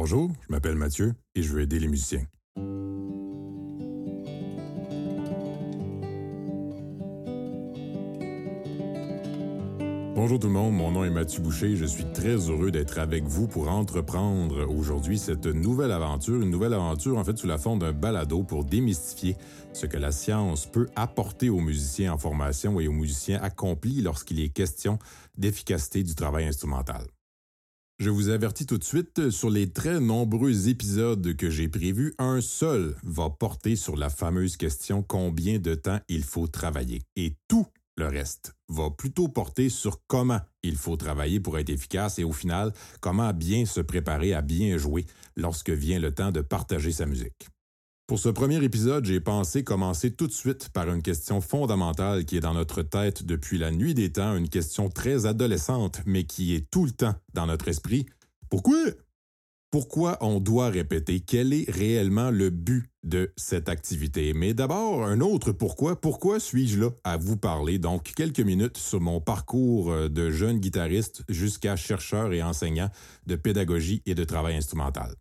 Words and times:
Bonjour, 0.00 0.30
je 0.46 0.52
m'appelle 0.52 0.76
Mathieu 0.76 1.12
et 1.34 1.42
je 1.42 1.52
veux 1.52 1.60
aider 1.60 1.80
les 1.80 1.88
musiciens. 1.88 2.22
Bonjour 10.14 10.38
tout 10.38 10.46
le 10.46 10.52
monde, 10.52 10.72
mon 10.74 10.92
nom 10.92 11.02
est 11.02 11.10
Mathieu 11.10 11.42
Boucher. 11.42 11.74
Je 11.74 11.84
suis 11.84 12.04
très 12.12 12.36
heureux 12.48 12.70
d'être 12.70 13.00
avec 13.00 13.24
vous 13.24 13.48
pour 13.48 13.68
entreprendre 13.68 14.72
aujourd'hui 14.72 15.18
cette 15.18 15.46
nouvelle 15.46 15.90
aventure, 15.90 16.40
une 16.40 16.50
nouvelle 16.50 16.74
aventure 16.74 17.18
en 17.18 17.24
fait 17.24 17.36
sous 17.36 17.48
la 17.48 17.58
forme 17.58 17.80
d'un 17.80 17.92
balado 17.92 18.44
pour 18.44 18.64
démystifier 18.64 19.36
ce 19.72 19.86
que 19.86 19.96
la 19.96 20.12
science 20.12 20.66
peut 20.66 20.86
apporter 20.94 21.50
aux 21.50 21.60
musiciens 21.60 22.12
en 22.12 22.18
formation 22.18 22.78
et 22.78 22.86
aux 22.86 22.92
musiciens 22.92 23.40
accomplis 23.42 24.00
lorsqu'il 24.00 24.38
est 24.38 24.50
question 24.50 25.00
d'efficacité 25.36 26.04
du 26.04 26.14
travail 26.14 26.46
instrumental. 26.46 27.02
Je 27.98 28.10
vous 28.10 28.28
avertis 28.28 28.64
tout 28.64 28.78
de 28.78 28.84
suite, 28.84 29.30
sur 29.30 29.50
les 29.50 29.72
très 29.72 29.98
nombreux 29.98 30.68
épisodes 30.68 31.34
que 31.34 31.50
j'ai 31.50 31.66
prévus, 31.66 32.14
un 32.18 32.40
seul 32.40 32.94
va 33.02 33.28
porter 33.28 33.74
sur 33.74 33.96
la 33.96 34.08
fameuse 34.08 34.56
question 34.56 35.02
combien 35.02 35.58
de 35.58 35.74
temps 35.74 35.98
il 36.08 36.22
faut 36.22 36.46
travailler. 36.46 37.02
Et 37.16 37.34
tout 37.48 37.66
le 37.96 38.06
reste 38.06 38.54
va 38.68 38.90
plutôt 38.90 39.26
porter 39.26 39.68
sur 39.68 40.00
comment 40.06 40.38
il 40.62 40.76
faut 40.76 40.96
travailler 40.96 41.40
pour 41.40 41.58
être 41.58 41.70
efficace 41.70 42.20
et 42.20 42.24
au 42.24 42.30
final, 42.30 42.72
comment 43.00 43.32
bien 43.32 43.66
se 43.66 43.80
préparer 43.80 44.32
à 44.32 44.42
bien 44.42 44.76
jouer 44.76 45.04
lorsque 45.36 45.70
vient 45.70 45.98
le 45.98 46.14
temps 46.14 46.30
de 46.30 46.40
partager 46.40 46.92
sa 46.92 47.04
musique. 47.04 47.48
Pour 48.08 48.18
ce 48.18 48.30
premier 48.30 48.64
épisode, 48.64 49.04
j'ai 49.04 49.20
pensé 49.20 49.62
commencer 49.62 50.10
tout 50.10 50.26
de 50.26 50.32
suite 50.32 50.70
par 50.70 50.88
une 50.88 51.02
question 51.02 51.42
fondamentale 51.42 52.24
qui 52.24 52.38
est 52.38 52.40
dans 52.40 52.54
notre 52.54 52.80
tête 52.80 53.22
depuis 53.22 53.58
la 53.58 53.70
nuit 53.70 53.92
des 53.92 54.10
temps, 54.10 54.34
une 54.34 54.48
question 54.48 54.88
très 54.88 55.26
adolescente, 55.26 56.00
mais 56.06 56.24
qui 56.24 56.54
est 56.54 56.70
tout 56.70 56.86
le 56.86 56.90
temps 56.90 57.14
dans 57.34 57.44
notre 57.44 57.68
esprit. 57.68 58.06
Pourquoi? 58.48 58.78
Pourquoi 59.70 60.16
on 60.22 60.40
doit 60.40 60.70
répéter, 60.70 61.20
quel 61.20 61.52
est 61.52 61.70
réellement 61.70 62.30
le 62.30 62.48
but 62.48 62.86
de 63.02 63.30
cette 63.36 63.68
activité? 63.68 64.32
Mais 64.32 64.54
d'abord, 64.54 65.04
un 65.04 65.20
autre 65.20 65.52
pourquoi. 65.52 66.00
Pourquoi 66.00 66.40
suis-je 66.40 66.80
là 66.80 66.88
à 67.04 67.18
vous 67.18 67.36
parler? 67.36 67.78
Donc, 67.78 68.14
quelques 68.16 68.40
minutes 68.40 68.78
sur 68.78 69.02
mon 69.02 69.20
parcours 69.20 69.92
euh, 69.92 70.08
de 70.08 70.30
jeune 70.30 70.60
guitariste 70.60 71.24
jusqu'à 71.28 71.76
chercheur 71.76 72.32
et 72.32 72.42
enseignant 72.42 72.88
de 73.26 73.36
pédagogie 73.36 74.00
et 74.06 74.14
de 74.14 74.24
travail 74.24 74.56
instrumental. 74.56 75.14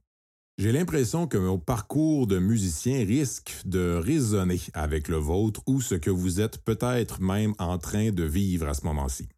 J'ai 0.57 0.71
l'impression 0.71 1.27
que 1.27 1.37
mon 1.37 1.59
parcours 1.59 2.25
de 2.25 2.39
musicien 2.39 3.05
risque 3.05 3.53
de 3.65 3.93
résonner 3.93 4.59
avec 4.73 5.07
le 5.07 5.17
vôtre 5.17 5.61
ou 5.67 5.81
ce 5.81 5.93
que 5.93 6.09
vous 6.09 6.41
êtes 6.41 6.57
peut-être 6.63 7.21
même 7.21 7.53
en 7.59 7.77
train 7.77 8.09
de 8.09 8.23
vivre 8.23 8.67
à 8.67 8.73
ce 8.73 8.83
moment-ci. 8.85 9.29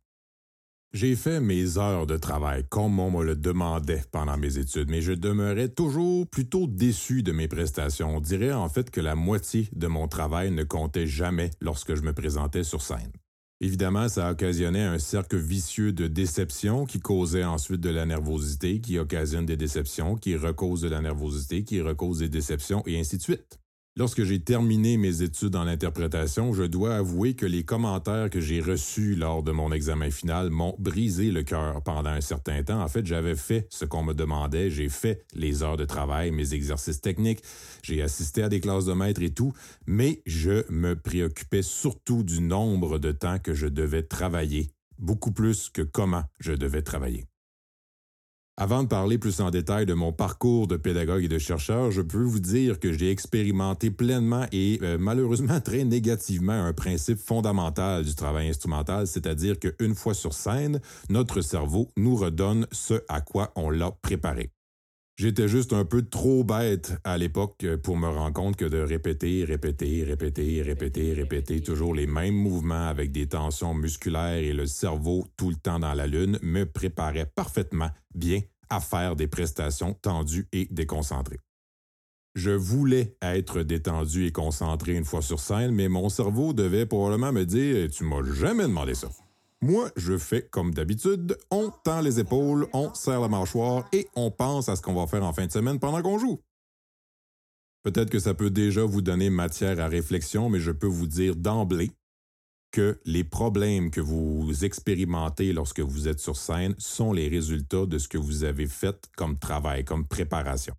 J'ai 0.93 1.17
fait 1.17 1.41
mes 1.41 1.77
heures 1.77 2.07
de 2.07 2.15
travail 2.15 2.63
comme 2.69 3.01
on 3.01 3.11
me 3.11 3.25
le 3.25 3.35
demandait 3.35 4.05
pendant 4.13 4.37
mes 4.37 4.57
études, 4.57 4.89
mais 4.89 5.01
je 5.01 5.11
demeurais 5.11 5.67
toujours 5.67 6.25
plutôt 6.25 6.67
déçu 6.67 7.21
de 7.21 7.33
mes 7.33 7.49
prestations. 7.49 8.15
On 8.15 8.21
dirait 8.21 8.53
en 8.53 8.69
fait 8.69 8.89
que 8.89 9.01
la 9.01 9.15
moitié 9.15 9.67
de 9.73 9.87
mon 9.87 10.07
travail 10.07 10.51
ne 10.51 10.63
comptait 10.63 11.05
jamais 11.05 11.51
lorsque 11.59 11.95
je 11.95 12.01
me 12.01 12.13
présentais 12.13 12.63
sur 12.63 12.81
scène. 12.81 13.11
Évidemment, 13.61 14.07
ça 14.07 14.31
occasionnait 14.31 14.83
un 14.83 14.99
cercle 14.99 15.37
vicieux 15.37 15.91
de 15.91 16.07
déception 16.07 16.85
qui 16.85 16.99
causait 17.01 17.43
ensuite 17.43 17.81
de 17.81 17.89
la 17.89 18.05
nervosité, 18.05 18.79
qui 18.79 18.97
occasionne 18.97 19.45
des 19.45 19.57
déceptions, 19.57 20.15
qui 20.15 20.37
recause 20.37 20.81
de 20.81 20.87
la 20.87 21.01
nervosité, 21.01 21.65
qui 21.65 21.81
recause 21.81 22.19
des 22.19 22.29
déceptions, 22.29 22.83
et 22.85 22.97
ainsi 22.97 23.17
de 23.17 23.21
suite. 23.21 23.59
Lorsque 23.99 24.23
j'ai 24.23 24.39
terminé 24.39 24.95
mes 24.95 25.23
études 25.23 25.57
en 25.57 25.67
interprétation, 25.67 26.53
je 26.53 26.63
dois 26.63 26.95
avouer 26.95 27.33
que 27.33 27.45
les 27.45 27.63
commentaires 27.63 28.29
que 28.29 28.39
j'ai 28.39 28.61
reçus 28.61 29.13
lors 29.13 29.43
de 29.43 29.51
mon 29.51 29.73
examen 29.73 30.09
final 30.09 30.51
m'ont 30.51 30.73
brisé 30.79 31.31
le 31.31 31.43
cœur 31.43 31.83
pendant 31.83 32.11
un 32.11 32.21
certain 32.21 32.63
temps. 32.63 32.81
En 32.81 32.87
fait, 32.87 33.05
j'avais 33.05 33.35
fait 33.35 33.67
ce 33.69 33.83
qu'on 33.83 34.01
me 34.01 34.13
demandait, 34.13 34.69
j'ai 34.69 34.87
fait 34.87 35.25
les 35.33 35.63
heures 35.63 35.75
de 35.75 35.83
travail, 35.83 36.31
mes 36.31 36.53
exercices 36.53 37.01
techniques, 37.01 37.43
j'ai 37.83 38.01
assisté 38.01 38.41
à 38.41 38.47
des 38.47 38.61
classes 38.61 38.85
de 38.85 38.93
maître 38.93 39.21
et 39.21 39.31
tout, 39.31 39.51
mais 39.85 40.21
je 40.25 40.63
me 40.71 40.95
préoccupais 40.95 41.61
surtout 41.61 42.23
du 42.23 42.39
nombre 42.39 42.99
de 42.99 43.11
temps 43.11 43.37
que 43.37 43.53
je 43.53 43.67
devais 43.67 44.03
travailler, 44.03 44.71
beaucoup 44.97 45.33
plus 45.33 45.67
que 45.67 45.81
comment 45.81 46.23
je 46.39 46.53
devais 46.53 46.83
travailler. 46.83 47.28
Avant 48.61 48.83
de 48.83 48.89
parler 48.89 49.17
plus 49.17 49.39
en 49.39 49.51
détail 49.51 49.85
de 49.85 49.93
mon 49.93 50.11
parcours 50.11 50.67
de 50.67 50.75
pédagogue 50.75 51.23
et 51.23 51.29
de 51.29 51.37
chercheur, 51.37 51.91
je 51.91 52.01
peux 52.01 52.21
vous 52.21 52.41
dire 52.41 52.77
que 52.81 52.91
j'ai 52.91 53.09
expérimenté 53.09 53.89
pleinement 53.89 54.47
et 54.51 54.79
euh, 54.81 54.97
malheureusement 54.99 55.61
très 55.61 55.85
négativement 55.85 56.65
un 56.65 56.73
principe 56.73 57.19
fondamental 57.19 58.03
du 58.03 58.13
travail 58.15 58.49
instrumental, 58.49 59.07
c'est-à-dire 59.07 59.57
qu'une 59.59 59.95
fois 59.95 60.13
sur 60.13 60.33
scène, 60.33 60.81
notre 61.09 61.39
cerveau 61.39 61.89
nous 61.95 62.17
redonne 62.17 62.67
ce 62.73 62.95
à 63.07 63.21
quoi 63.21 63.53
on 63.55 63.69
l'a 63.69 63.91
préparé. 64.01 64.51
J'étais 65.19 65.49
juste 65.49 65.73
un 65.73 65.83
peu 65.83 66.01
trop 66.01 66.45
bête 66.45 66.93
à 67.03 67.17
l'époque 67.17 67.65
pour 67.83 67.97
me 67.97 68.07
rendre 68.07 68.31
compte 68.31 68.55
que 68.55 68.63
de 68.63 68.77
répéter, 68.77 69.43
répéter, 69.43 70.05
répéter, 70.05 70.61
répéter, 70.61 71.11
répéter 71.11 71.59
toujours 71.59 71.93
les 71.93 72.07
mêmes 72.07 72.35
mouvements 72.35 72.87
avec 72.87 73.11
des 73.11 73.27
tensions 73.27 73.73
musculaires 73.73 74.37
et 74.37 74.53
le 74.53 74.65
cerveau 74.65 75.27
tout 75.35 75.49
le 75.49 75.57
temps 75.57 75.77
dans 75.77 75.93
la 75.93 76.07
lune 76.07 76.39
me 76.41 76.63
préparait 76.63 77.25
parfaitement 77.25 77.89
bien 78.15 78.39
à 78.69 78.79
faire 78.79 79.17
des 79.17 79.27
prestations 79.27 79.93
tendues 79.93 80.47
et 80.53 80.69
déconcentrées. 80.71 81.41
Je 82.35 82.51
voulais 82.51 83.17
être 83.21 83.63
détendu 83.63 84.25
et 84.25 84.31
concentré 84.31 84.95
une 84.95 85.03
fois 85.03 85.21
sur 85.21 85.41
scène, 85.41 85.71
mais 85.71 85.89
mon 85.89 86.07
cerveau 86.07 86.53
devait 86.53 86.85
probablement 86.85 87.33
me 87.33 87.43
dire 87.43 87.89
Tu 87.91 88.05
m'as 88.05 88.23
jamais 88.23 88.63
demandé 88.63 88.95
ça. 88.95 89.09
Moi, 89.61 89.91
je 89.97 90.17
fais 90.17 90.41
comme 90.41 90.73
d'habitude, 90.73 91.37
on 91.51 91.69
tend 91.83 91.99
les 91.99 92.19
épaules, 92.21 92.67
on 92.71 92.93
serre 92.93 93.19
la 93.19 93.27
mâchoire 93.27 93.85
et 93.91 94.07
on 94.15 94.31
pense 94.31 94.69
à 94.69 94.77
ce 94.77 94.81
qu'on 94.81 94.93
va 94.93 95.05
faire 95.05 95.23
en 95.23 95.33
fin 95.33 95.47
de 95.47 95.51
semaine 95.51 95.79
pendant 95.79 96.01
qu'on 96.01 96.17
joue. 96.17 96.39
Peut-être 97.83 98.09
que 98.09 98.19
ça 98.19 98.33
peut 98.33 98.49
déjà 98.49 98.83
vous 98.85 99.01
donner 99.01 99.29
matière 99.29 99.79
à 99.81 99.87
réflexion, 99.87 100.49
mais 100.49 100.59
je 100.59 100.71
peux 100.71 100.87
vous 100.87 101.07
dire 101.07 101.35
d'emblée 101.35 101.91
que 102.71 102.99
les 103.03 103.23
problèmes 103.25 103.91
que 103.91 103.99
vous 103.99 104.63
expérimentez 104.63 105.51
lorsque 105.51 105.79
vous 105.81 106.07
êtes 106.07 106.19
sur 106.19 106.37
scène 106.37 106.75
sont 106.77 107.11
les 107.11 107.27
résultats 107.27 107.85
de 107.85 107.97
ce 107.97 108.07
que 108.07 108.17
vous 108.17 108.45
avez 108.45 108.67
fait 108.67 109.09
comme 109.17 109.39
travail, 109.39 109.83
comme 109.83 110.07
préparation. 110.07 110.75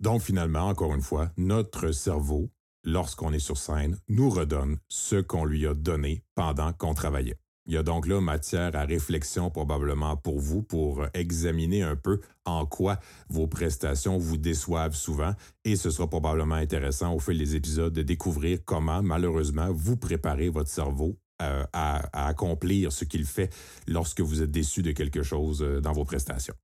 Donc 0.00 0.20
finalement, 0.20 0.68
encore 0.68 0.94
une 0.94 1.02
fois, 1.02 1.30
notre 1.36 1.92
cerveau, 1.92 2.50
lorsqu'on 2.84 3.32
est 3.32 3.38
sur 3.38 3.56
scène, 3.56 3.96
nous 4.08 4.28
redonne 4.28 4.78
ce 4.88 5.16
qu'on 5.16 5.44
lui 5.44 5.66
a 5.66 5.74
donné 5.74 6.22
pendant 6.34 6.72
qu'on 6.72 6.94
travaillait. 6.94 7.38
Il 7.68 7.74
y 7.74 7.76
a 7.76 7.82
donc 7.82 8.06
là 8.06 8.18
matière 8.20 8.74
à 8.74 8.84
réflexion 8.84 9.50
probablement 9.50 10.16
pour 10.16 10.40
vous 10.40 10.62
pour 10.62 11.04
examiner 11.12 11.82
un 11.82 11.96
peu 11.96 12.20
en 12.46 12.64
quoi 12.64 12.98
vos 13.28 13.46
prestations 13.46 14.16
vous 14.16 14.38
déçoivent 14.38 14.94
souvent 14.94 15.34
et 15.66 15.76
ce 15.76 15.90
sera 15.90 16.08
probablement 16.08 16.54
intéressant 16.54 17.14
au 17.14 17.18
fil 17.18 17.36
des 17.36 17.56
épisodes 17.56 17.92
de 17.92 18.02
découvrir 18.02 18.60
comment 18.64 19.02
malheureusement 19.02 19.68
vous 19.70 19.98
préparez 19.98 20.48
votre 20.48 20.70
cerveau 20.70 21.18
euh, 21.42 21.64
à, 21.74 22.26
accomplir 22.28 22.90
ce 22.90 23.04
qu'il 23.04 23.26
fait 23.26 23.54
lorsque 23.86 24.22
vous 24.22 24.42
êtes 24.42 24.50
déçu 24.50 24.80
de 24.80 24.92
quelque 24.92 25.22
chose 25.22 25.62
euh, 25.62 25.80
dans 25.80 25.92
vos 25.92 26.04
prestations. 26.04 26.54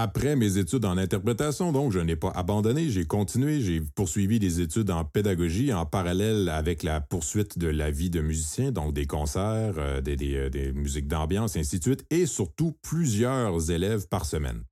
Après 0.00 0.36
mes 0.36 0.58
études 0.58 0.84
en 0.84 0.96
interprétation, 0.96 1.72
donc, 1.72 1.90
je 1.90 1.98
n'ai 1.98 2.14
pas 2.14 2.30
abandonné, 2.30 2.88
j'ai 2.88 3.04
continué, 3.04 3.60
j'ai 3.60 3.80
poursuivi 3.80 4.38
des 4.38 4.60
études 4.60 4.92
en 4.92 5.04
pédagogie 5.04 5.72
en 5.72 5.86
parallèle 5.86 6.48
avec 6.50 6.84
la 6.84 7.00
poursuite 7.00 7.58
de 7.58 7.66
la 7.66 7.90
vie 7.90 8.08
de 8.08 8.20
musicien, 8.20 8.70
donc 8.70 8.94
des 8.94 9.06
concerts, 9.06 9.74
euh, 9.78 10.00
des, 10.00 10.14
des, 10.14 10.72
musiques 10.72 11.08
d'ambiance, 11.08 11.56
ainsi 11.56 11.80
de 11.80 11.82
suite, 11.82 12.06
et 12.10 12.26
surtout 12.26 12.76
plusieurs 12.80 13.72
élèves 13.72 14.06
par 14.06 14.24
semaine. 14.24 14.62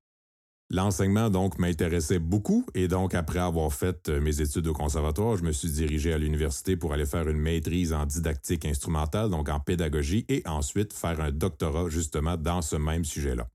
L'enseignement, 0.71 1.29
donc, 1.29 1.59
m'intéressait 1.59 2.21
beaucoup 2.21 2.65
et 2.77 2.87
donc, 2.87 3.13
après 3.13 3.41
avoir 3.41 3.73
fait 3.73 4.09
euh, 4.09 4.21
mes 4.21 4.41
études 4.41 4.69
au 4.69 4.75
conservatoire, 4.75 5.37
je 5.37 5.43
me 5.43 5.51
suis 5.51 5.73
dirigé 5.73 6.13
à 6.13 6.19
l'université 6.19 6.77
pour 6.77 6.93
aller 6.93 7.05
faire 7.05 7.29
une 7.29 7.41
maîtrise 7.41 7.93
en 7.93 8.07
didactique 8.07 8.65
instrumentale, 8.65 9.31
donc 9.31 9.49
en 9.49 9.59
pédagogie, 9.59 10.25
et 10.29 10.45
ensuite 10.47 10.93
faire 10.93 11.21
un 11.21 11.33
doctorat 11.33 11.89
justement 11.89 12.37
dans 12.37 12.63
ce 12.63 12.77
même 12.77 13.05
sujet-là. 13.05 13.49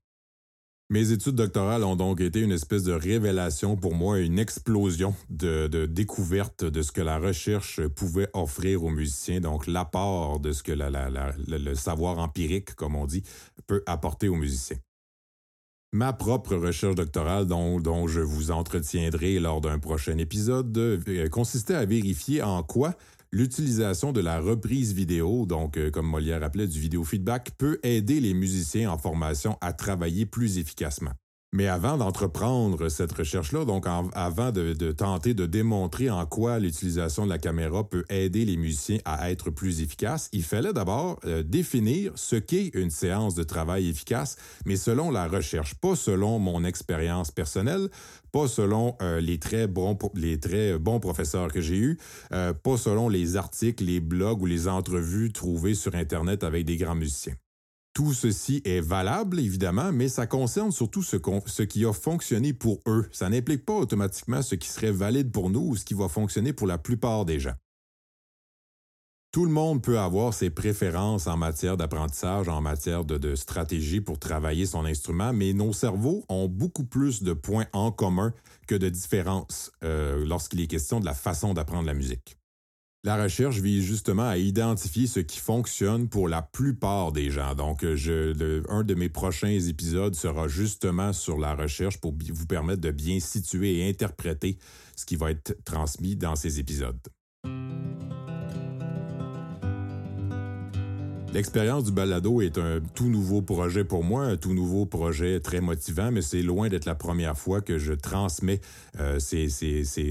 Mes 0.92 1.10
études 1.10 1.36
doctorales 1.36 1.84
ont 1.84 1.96
donc 1.96 2.20
été 2.20 2.40
une 2.40 2.52
espèce 2.52 2.82
de 2.82 2.92
révélation 2.92 3.76
pour 3.76 3.94
moi, 3.94 4.18
une 4.18 4.38
explosion 4.38 5.14
de, 5.30 5.86
découverte 5.86 6.66
de 6.66 6.82
ce 6.82 6.92
que 6.92 7.00
la 7.00 7.18
recherche 7.18 7.80
pouvait 7.88 8.28
offrir 8.34 8.84
aux 8.84 8.90
musiciens, 8.90 9.40
donc 9.40 9.66
l'apport 9.66 10.38
de 10.38 10.52
ce 10.52 10.62
que 10.62 10.72
le 10.72 11.74
savoir 11.76 12.18
empirique, 12.18 12.74
comme 12.74 12.94
on 12.94 13.06
dit, 13.06 13.22
peut 13.66 13.82
apporter 13.86 14.28
aux 14.28 14.36
musiciens. 14.36 14.76
Ma 15.94 16.12
propre 16.12 16.56
recherche 16.56 16.96
doctorale, 16.96 17.46
dont, 17.46 18.06
je 18.06 18.20
vous 18.20 18.50
entretiendrai 18.50 19.40
lors 19.40 19.62
d'un 19.62 19.78
prochain 19.78 20.18
épisode, 20.18 20.76
euh, 20.76 21.28
consistait 21.30 21.74
à 21.74 21.86
vérifier 21.86 22.42
en 22.42 22.62
quoi 22.62 22.94
l'utilisation 23.32 24.12
de 24.12 24.20
la 24.20 24.38
reprise 24.40 24.92
vidéo, 24.92 25.46
donc 25.46 25.76
euh, 25.76 25.90
comme 25.90 26.06
Molière 26.06 26.42
appelait 26.42 26.66
du 26.66 26.78
vidéo 26.78 27.02
feedback, 27.02 27.52
peut 27.56 27.78
aider 27.82 28.20
les 28.20 28.34
musiciens 28.34 28.90
en 28.90 28.98
formation 28.98 29.56
à 29.60 29.72
travailler 29.72 30.26
plus 30.26 30.58
efficacement. 30.58 31.12
Mais 31.54 31.68
avant 31.68 31.98
d'entreprendre 31.98 32.88
cette 32.88 33.12
recherche-là, 33.12 33.66
donc 33.66 33.84
avant 33.86 34.52
de, 34.52 34.92
tenter 34.92 35.34
de 35.34 35.44
démontrer 35.44 36.08
en 36.08 36.24
quoi 36.24 36.58
l'utilisation 36.58 37.26
de 37.26 37.30
la 37.30 37.36
caméra 37.36 37.86
peut 37.86 38.04
aider 38.08 38.46
les 38.46 38.56
musiciens 38.56 39.00
à 39.04 39.30
être 39.30 39.50
plus 39.50 39.82
efficaces, 39.82 40.30
il 40.32 40.44
fallait 40.44 40.72
d'abord 40.72 41.20
euh, 41.26 41.42
définir 41.42 42.12
ce 42.14 42.36
qu'est 42.36 42.70
une 42.72 42.88
séance 42.88 43.34
de 43.34 43.42
travail 43.42 43.86
efficace, 43.90 44.36
mais 44.64 44.76
selon 44.76 45.10
la 45.10 45.28
recherche, 45.28 45.74
pas 45.74 45.94
selon 45.94 46.38
mon 46.38 46.64
expérience 46.64 47.30
personnelle, 47.30 47.90
pas 48.32 48.48
selon 48.48 48.96
euh, 49.02 49.20
les 49.20 49.38
très 49.38 49.66
bons 49.66 49.98
les 50.14 50.40
très 50.40 50.78
bons 50.78 51.00
professeurs 51.00 51.52
que 51.52 51.60
j'ai 51.60 51.76
eus, 51.76 51.98
euh, 52.32 52.54
pas 52.54 52.78
selon 52.78 53.10
les 53.10 53.36
articles, 53.36 53.84
les 53.84 54.00
blogs 54.00 54.40
ou 54.40 54.46
les 54.46 54.68
entrevues 54.68 55.32
trouvées 55.32 55.74
sur 55.74 55.94
Internet 55.94 56.44
avec 56.44 56.64
des 56.64 56.78
grands 56.78 56.94
musiciens. 56.94 57.34
Tout 57.94 58.14
ceci 58.14 58.62
est 58.64 58.80
valable, 58.80 59.38
évidemment, 59.38 59.92
mais 59.92 60.08
ça 60.08 60.26
concerne 60.26 60.72
surtout 60.72 61.02
ce, 61.02 61.62
qui 61.62 61.84
a 61.84 61.92
fonctionné 61.92 62.54
pour 62.54 62.80
eux. 62.86 63.06
Ça 63.12 63.28
n'implique 63.28 63.66
pas 63.66 63.74
automatiquement 63.74 64.40
ce 64.40 64.54
qui 64.54 64.68
serait 64.68 64.92
valide 64.92 65.30
pour 65.30 65.50
nous 65.50 65.60
ou 65.60 65.76
ce 65.76 65.84
qui 65.84 65.92
va 65.92 66.08
fonctionner 66.08 66.54
pour 66.54 66.66
la 66.66 66.78
plupart 66.78 67.26
des 67.26 67.38
gens. 67.38 67.54
Tout 69.30 69.44
le 69.44 69.50
monde 69.50 69.82
peut 69.82 69.98
avoir 69.98 70.32
ses 70.32 70.50
préférences 70.50 71.26
en 71.26 71.36
matière 71.36 71.76
d'apprentissage, 71.76 72.48
en 72.48 72.60
matière 72.60 73.04
de, 73.04 73.34
stratégie 73.34 74.00
pour 74.00 74.18
travailler 74.18 74.66
son 74.66 74.84
instrument, 74.84 75.32
mais 75.32 75.52
nos 75.52 75.72
cerveaux 75.72 76.24
ont 76.28 76.48
beaucoup 76.48 76.84
plus 76.84 77.22
de 77.22 77.32
points 77.32 77.66
en 77.72 77.92
commun 77.92 78.32
que 78.66 78.74
de 78.74 78.88
différences 78.88 79.70
euh, 79.84 80.24
lorsqu'il 80.26 80.60
est 80.60 80.66
question 80.66 81.00
de 81.00 81.06
la 81.06 81.14
façon 81.14 81.54
d'apprendre 81.54 81.86
la 81.86 81.94
musique. 81.94 82.36
La 83.04 83.20
recherche 83.20 83.58
vise 83.58 83.82
justement 83.82 84.28
à 84.28 84.36
identifier 84.36 85.08
ce 85.08 85.18
qui 85.18 85.40
fonctionne 85.40 86.08
pour 86.08 86.28
la 86.28 86.40
plupart 86.40 87.10
des 87.10 87.30
gens. 87.30 87.56
Donc, 87.56 87.82
euh, 87.82 88.62
un 88.68 88.84
de 88.84 88.94
mes 88.94 89.08
prochains 89.08 89.48
épisodes 89.48 90.14
sera 90.14 90.46
justement 90.46 91.12
sur 91.12 91.36
la 91.36 91.56
recherche 91.56 91.98
pour 91.98 92.14
vous 92.32 92.46
permettre 92.46 92.80
de 92.80 92.92
bien 92.92 93.18
situer 93.18 93.80
et 93.80 93.88
interpréter 93.88 94.56
ce 94.94 95.04
qui 95.04 95.16
va 95.16 95.32
être 95.32 95.56
transmis 95.64 96.14
dans 96.14 96.36
ces 96.36 96.60
épisodes. 96.60 97.00
L'expérience 101.32 101.84
du 101.84 101.92
balado 101.92 102.42
est 102.42 102.58
un 102.58 102.80
tout 102.94 103.08
nouveau 103.08 103.40
projet 103.40 103.84
pour 103.84 104.04
moi, 104.04 104.24
un 104.24 104.36
tout 104.36 104.52
nouveau 104.52 104.84
projet 104.84 105.40
très 105.40 105.62
motivant, 105.62 106.12
mais 106.12 106.20
c'est 106.20 106.42
loin 106.42 106.68
d'être 106.68 106.84
la 106.84 106.94
première 106.94 107.38
fois 107.38 107.62
que 107.62 107.78
je 107.78 107.94
transmets 107.94 108.60
euh, 109.00 109.18
ces, 109.18 109.48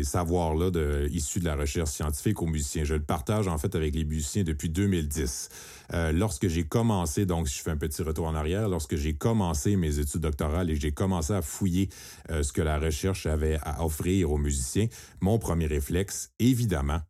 savoirs-là 0.03 0.71
issus 1.11 1.39
de 1.39 1.45
la 1.45 1.55
recherche 1.55 1.91
scientifique 1.91 2.41
aux 2.41 2.47
musiciens. 2.47 2.85
Je 2.85 2.95
le 2.95 3.03
partage 3.03 3.47
en 3.47 3.59
fait 3.59 3.75
avec 3.75 3.93
les 3.93 4.03
musiciens 4.03 4.43
depuis 4.43 4.69
2010. 4.69 5.49
Euh, 5.93 6.11
lorsque 6.11 6.47
j'ai 6.47 6.63
commencé, 6.63 7.27
donc 7.27 7.47
je 7.47 7.61
fais 7.61 7.69
un 7.69 7.77
petit 7.77 8.01
retour 8.01 8.25
en 8.25 8.33
arrière, 8.33 8.67
lorsque 8.67 8.95
j'ai 8.95 9.13
commencé 9.13 9.75
mes 9.75 9.99
études 9.99 10.21
doctorales 10.21 10.71
et 10.71 10.75
j'ai 10.75 10.91
commencé 10.91 11.33
à 11.33 11.43
fouiller 11.43 11.89
euh, 12.31 12.41
ce 12.41 12.51
que 12.51 12.63
la 12.63 12.79
recherche 12.79 13.27
avait 13.27 13.59
à 13.61 13.85
offrir 13.85 14.31
aux 14.31 14.39
musiciens, 14.39 14.87
mon 15.19 15.37
premier 15.37 15.67
réflexe, 15.67 16.31
évidemment, 16.39 17.01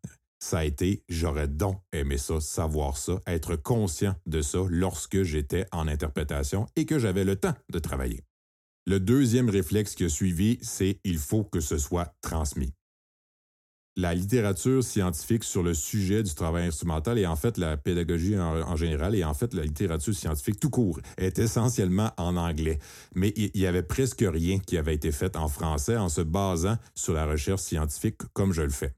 ça 0.41 0.59
a 0.59 0.63
été 0.65 1.03
j'aurais 1.07 1.47
donc 1.47 1.81
aimé 1.93 2.17
ça, 2.17 2.41
savoir 2.41 2.97
ça, 2.97 3.21
être 3.27 3.55
conscient 3.55 4.15
de 4.25 4.41
ça 4.41 4.59
lorsque 4.67 5.23
j'étais 5.23 5.65
en 5.71 5.87
interprétation 5.87 6.65
et 6.75 6.85
que 6.85 6.99
j'avais 6.99 7.23
le 7.23 7.35
temps 7.35 7.53
de 7.71 7.79
travailler. 7.79 8.23
Le 8.87 8.99
deuxième 8.99 9.49
réflexe 9.49 9.93
qui 9.93 10.05
a 10.05 10.09
suivi, 10.09 10.57
c'est 10.61 10.99
il 11.03 11.19
faut 11.19 11.43
que 11.43 11.59
ce 11.59 11.77
soit 11.77 12.13
transmis. 12.21 12.73
La 13.97 14.15
littérature 14.15 14.83
scientifique 14.83 15.43
sur 15.43 15.63
le 15.63 15.73
sujet 15.73 16.23
du 16.23 16.33
travail 16.33 16.65
instrumental 16.67 17.19
et 17.19 17.27
en 17.27 17.35
fait 17.35 17.57
la 17.57 17.75
pédagogie 17.75 18.39
en, 18.39 18.75
général 18.77 19.15
et 19.15 19.23
en 19.25 19.33
fait 19.33 19.53
la 19.53 19.63
littérature 19.63 20.15
scientifique 20.15 20.61
tout 20.61 20.69
court 20.69 20.99
est 21.17 21.37
essentiellement 21.39 22.11
en 22.17 22.37
anglais. 22.37 22.79
Mais 23.13 23.33
il 23.35 23.55
y 23.59 23.67
avait 23.67 23.83
presque 23.83 24.25
rien 24.25 24.59
qui 24.59 24.77
avait 24.77 24.95
été 24.95 25.11
fait 25.11 25.35
en 25.35 25.49
français 25.49 25.97
en 25.97 26.07
se 26.07 26.21
basant 26.21 26.77
sur 26.95 27.13
la 27.13 27.25
recherche 27.25 27.61
scientifique 27.61 28.17
comme 28.33 28.53
je 28.53 28.61
le 28.61 28.69
fais. 28.69 28.95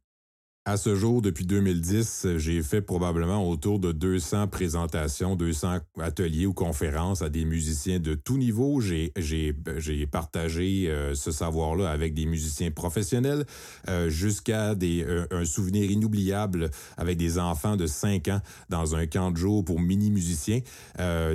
À 0.65 0.77
ce 0.77 0.95
jour, 0.95 1.21
depuis 1.21 1.45
2010, 1.45 2.37
j'ai 2.37 2.63
fait 2.63 2.81
probablement 2.81 3.45
autour 3.49 3.79
de 3.79 3.91
200 3.91 4.47
présentations, 4.47 5.35
200 5.35 5.79
ateliers 5.99 6.45
ou 6.45 6.53
conférences 6.53 7.21
à 7.21 7.27
des 7.27 7.43
musiciens 7.43 7.99
de 7.99 8.13
tout 8.13 8.37
niveau. 8.37 8.79
J'ai, 8.79 9.11
partagé 10.09 10.87
euh, 10.87 11.15
ce 11.15 11.31
savoir-là 11.31 11.89
avec 11.89 12.13
des 12.13 12.25
musiciens 12.25 12.71
professionnels 12.71 13.45
euh, 13.89 14.07
jusqu'à 14.07 14.73
des, 14.73 15.03
euh, 15.03 15.25
un 15.31 15.43
souvenir 15.43 15.91
inoubliable 15.91 16.71
avec 16.95 17.17
des 17.17 17.39
enfants 17.39 17.75
de 17.75 17.85
5 17.85 18.29
ans 18.29 18.39
dans 18.69 18.95
un 18.95 19.05
camp 19.05 19.31
de 19.31 19.37
jour 19.37 19.65
pour 19.65 19.81
mini-musiciens, 19.81 20.61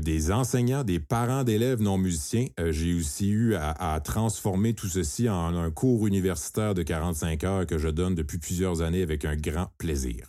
des 0.03 0.33
enseignants, 0.33 0.85
des 0.85 1.01
parents 1.01 1.45
d'élèves 1.45 1.83
non 1.83 1.99
musiciens. 1.99 2.47
j'ai 2.71 2.95
aussi 2.95 3.29
eu 3.29 3.55
à 3.57 4.01
transformer 4.03 4.73
tout 4.73 4.89
ceci 4.89 5.29
en 5.29 5.55
un 5.55 5.71
cours 5.71 6.07
universitaire 6.07 6.73
de 6.73 6.83
45 6.83 7.45
heures 7.45 7.67
que 7.67 7.77
je 7.77 7.89
donne 7.89 8.15
depuis 8.15 8.39
plusieurs 8.39 8.81
années 8.81 9.03
avec 9.03 9.18
un 9.25 9.37
grand 9.37 9.71
plaisir. 9.79 10.29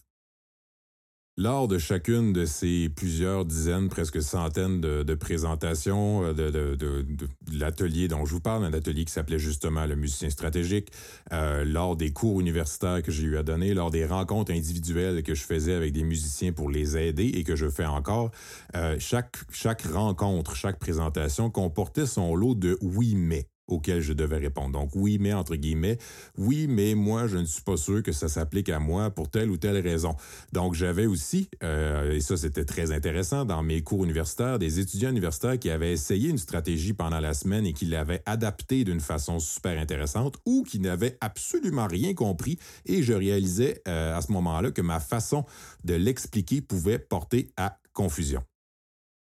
Lors 1.41 1.69
de 1.69 1.77
chacune 1.77 2.33
de 2.33 2.43
ces 2.43 2.89
plusieurs 2.89 3.45
dizaines, 3.45 3.87
presque 3.87 4.21
centaines 4.21 4.81
de, 4.81 5.15
présentations 5.15 6.25
euh, 6.25 6.33
de, 6.33 7.05
l'atelier 7.53 8.09
dont 8.09 8.25
je 8.25 8.33
vous 8.33 8.41
parle, 8.41 8.65
un 8.65 8.73
atelier 8.73 9.05
qui 9.05 9.13
s'appelait 9.13 9.39
justement 9.39 9.85
le 9.85 9.95
musicien 9.95 10.29
stratégique, 10.29 10.91
euh, 11.31 11.63
lors 11.63 11.95
des 11.95 12.11
cours 12.11 12.41
universitaires 12.41 13.01
que 13.01 13.13
j'ai 13.13 13.23
eu 13.23 13.37
à 13.37 13.43
donner, 13.43 13.73
lors 13.73 13.89
des 13.89 14.05
rencontres 14.05 14.51
individuelles 14.51 15.23
que 15.23 15.33
je 15.33 15.43
faisais 15.43 15.75
avec 15.75 15.93
des 15.93 16.03
musiciens 16.03 16.51
pour 16.51 16.69
les 16.69 16.97
aider 16.97 17.27
et 17.27 17.45
que 17.45 17.55
je 17.55 17.69
fais 17.69 17.85
encore, 17.85 18.31
euh, 18.75 18.97
chaque, 18.99 19.37
chaque 19.49 19.83
rencontre, 19.83 20.57
chaque 20.57 20.77
présentation 20.77 21.49
comportait 21.49 22.05
son 22.05 22.35
lot 22.35 22.53
de 22.53 22.77
oui 22.81 23.15
mais 23.15 23.45
auquel 23.69 24.01
je 24.01 24.13
devais 24.13 24.37
répondre. 24.37 24.71
Donc 24.71 24.91
oui, 24.95 25.17
mais 25.19 25.33
entre 25.33 25.55
guillemets, 25.55 25.97
oui, 26.37 26.67
mais 26.67 26.95
moi, 26.95 27.27
je 27.27 27.37
ne 27.37 27.45
suis 27.45 27.61
pas 27.61 27.77
sûr 27.77 28.03
que 28.03 28.11
ça 28.11 28.27
s'applique 28.27 28.69
à 28.69 28.79
moi 28.79 29.09
pour 29.09 29.29
telle 29.29 29.49
ou 29.49 29.57
telle 29.57 29.77
raison. 29.77 30.15
Donc 30.53 30.73
j'avais 30.73 31.05
aussi, 31.05 31.49
euh, 31.63 32.13
et 32.13 32.21
ça 32.21 32.37
c'était 32.37 32.65
très 32.65 32.91
intéressant, 32.91 33.45
dans 33.45 33.63
mes 33.63 33.81
cours 33.81 34.03
universitaires, 34.03 34.59
des 34.59 34.79
étudiants 34.79 35.09
universitaires 35.09 35.57
qui 35.57 35.69
avaient 35.69 35.93
essayé 35.93 36.29
une 36.29 36.37
stratégie 36.37 36.93
pendant 36.93 37.19
la 37.19 37.33
semaine 37.33 37.65
et 37.65 37.73
qui 37.73 37.85
l'avaient 37.85 38.21
adaptée 38.25 38.83
d'une 38.83 38.99
façon 38.99 39.39
super 39.39 39.79
intéressante 39.79 40.37
ou 40.45 40.63
qui 40.63 40.79
n'avaient 40.79 41.17
absolument 41.21 41.87
rien 41.87 42.13
compris 42.13 42.57
et 42.85 43.03
je 43.03 43.13
réalisais 43.13 43.81
euh, 43.87 44.17
à 44.17 44.21
ce 44.21 44.31
moment-là 44.31 44.71
que 44.71 44.81
ma 44.81 44.99
façon 44.99 45.45
de 45.83 45.93
l'expliquer 45.93 46.61
pouvait 46.61 46.99
porter 46.99 47.51
à 47.57 47.77
confusion. 47.93 48.41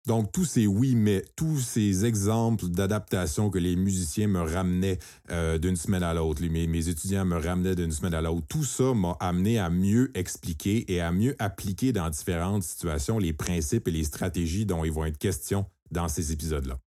Donc, 0.05 0.33
tous 0.33 0.44
ces 0.44 0.67
oui, 0.67 0.95
mais 0.95 1.23
tous 1.38 1.59
ces 1.59 2.03
exemples 2.03 2.67
d'adaptation 2.67 3.50
que 3.50 3.57
les 3.57 3.77
musiciens 3.77 4.27
me 4.27 4.41
ramenaient 4.41 5.00
euh, 5.31 5.57
d'une 5.57 5.77
semaine 5.77 6.03
à 6.03 6.13
l'autre, 6.13 6.44
mes, 6.44 6.67
mes 6.67 6.89
étudiants 6.89 7.23
me 7.23 7.38
ramenaient 7.38 7.75
d'une 7.75 7.91
semaine 7.91 8.13
à 8.13 8.21
l'autre, 8.21 8.45
tout 8.50 8.65
ça 8.65 8.94
m'a 8.94 9.15
amené 9.21 9.59
à 9.59 9.69
mieux 9.69 10.11
expliquer 10.13 10.91
et 10.91 11.00
à 11.00 11.13
mieux 11.13 11.38
appliquer 11.39 11.94
dans 11.94 12.09
différentes 12.09 12.63
situations 12.63 13.17
les 13.17 13.31
principes 13.31 13.88
et 13.88 13.91
les 13.91 14.03
stratégies 14.03 14.65
dont 14.65 14.83
ils 14.83 14.91
vont 14.91 15.05
être 15.05 15.17
question 15.17 15.65
dans 15.89 16.09
ces 16.09 16.33
épisodes-là. 16.33 16.77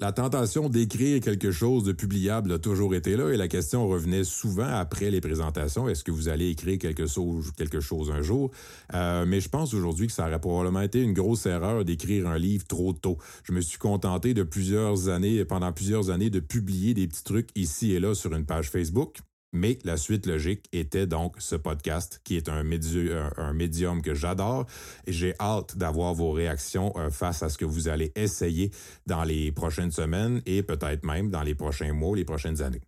La 0.00 0.10
tentation 0.10 0.68
d'écrire 0.68 1.20
quelque 1.20 1.52
chose 1.52 1.84
de 1.84 1.92
publiable 1.92 2.52
a 2.52 2.58
toujours 2.58 2.96
été 2.96 3.16
là 3.16 3.30
et 3.30 3.36
la 3.36 3.46
question 3.46 3.86
revenait 3.86 4.24
souvent 4.24 4.66
après 4.66 5.08
les 5.08 5.20
présentations. 5.20 5.88
Est-ce 5.88 6.02
que 6.02 6.10
vous 6.10 6.28
allez 6.28 6.48
écrire 6.48 6.78
quelque 6.78 7.06
chose, 7.06 8.10
un 8.10 8.20
jour? 8.20 8.50
Euh, 8.92 9.24
mais 9.24 9.40
je 9.40 9.48
pense 9.48 9.72
aujourd'hui 9.72 10.08
que 10.08 10.12
ça 10.12 10.26
aurait 10.26 10.40
probablement 10.40 10.80
été 10.80 11.00
une 11.00 11.12
grosse 11.12 11.46
erreur 11.46 11.84
d'écrire 11.84 12.26
un 12.26 12.38
livre 12.38 12.66
trop 12.66 12.92
tôt. 12.92 13.18
Je 13.44 13.52
me 13.52 13.60
suis 13.60 13.78
contenté 13.78 14.34
de 14.34 14.42
plusieurs 14.42 15.08
années, 15.08 15.44
pendant 15.44 15.72
plusieurs 15.72 16.10
années, 16.10 16.28
de 16.28 16.40
publier 16.40 16.92
des 16.92 17.06
petits 17.06 17.22
trucs 17.22 17.50
ici 17.54 17.92
et 17.92 18.00
là 18.00 18.16
sur 18.16 18.34
une 18.34 18.46
page 18.46 18.70
Facebook. 18.70 19.18
Mais 19.54 19.78
la 19.84 19.96
suite 19.96 20.26
logique 20.26 20.68
était 20.72 21.06
donc 21.06 21.36
ce 21.38 21.54
podcast 21.54 22.20
qui 22.24 22.36
est 22.36 22.48
un, 22.48 22.64
médium 22.64 24.02
que 24.02 24.12
j'adore 24.12 24.66
et 25.06 25.12
j'ai 25.12 25.34
hâte 25.38 25.78
d'avoir 25.78 26.12
vos 26.12 26.32
réactions 26.32 26.92
euh, 26.96 27.08
face 27.08 27.42
à 27.44 27.48
ce 27.48 27.56
que 27.56 27.64
vous 27.64 27.88
allez 27.88 28.12
essayer 28.16 28.72
dans 29.06 29.22
les 29.22 29.52
prochaines 29.52 29.92
semaines 29.92 30.42
et 30.44 30.64
peut-être 30.64 31.04
même 31.04 31.30
dans 31.30 31.42
les 31.42 31.54
prochains 31.54 31.92
mois, 31.92 32.16
les 32.16 32.24
prochaines 32.24 32.62
années. 32.62 32.82